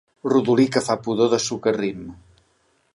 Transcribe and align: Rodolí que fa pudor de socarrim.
Rodolí 0.33 0.65
que 0.77 0.83
fa 0.87 0.95
pudor 1.03 1.31
de 1.35 1.41
socarrim. 1.49 2.05